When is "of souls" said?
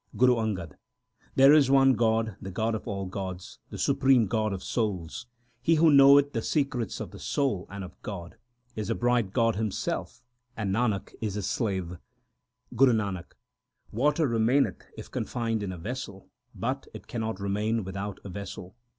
4.51-5.27